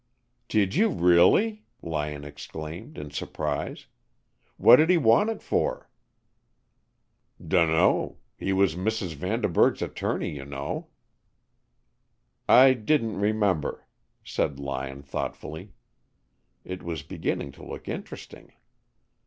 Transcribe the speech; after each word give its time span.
"Did 0.47 0.73
you, 0.73 0.89
really?" 0.89 1.61
Lyon 1.83 2.25
exclaimed 2.25 2.97
in 2.97 3.11
surprise. 3.11 3.85
"What 4.57 4.77
did 4.77 4.89
he 4.89 4.97
want 4.97 5.29
it 5.29 5.43
for?" 5.43 5.91
"Dunno. 7.39 8.17
He 8.35 8.51
was 8.51 8.75
Mrs. 8.75 9.13
Vanderburg's 9.13 9.79
attorney, 9.83 10.31
you 10.35 10.43
know." 10.45 10.87
"I 12.49 12.73
didn't 12.73 13.19
remember," 13.19 13.85
said 14.23 14.59
Lyon 14.59 15.03
thoughtfully. 15.03 15.73
It 16.65 16.81
was 16.81 17.03
beginning 17.03 17.51
to 17.51 17.63
look 17.63 17.87
interesting. 17.87 18.53